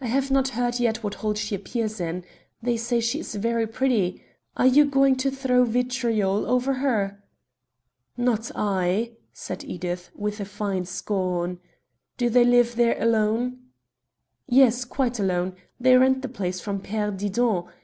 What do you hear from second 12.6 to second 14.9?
there alone?" "Yes,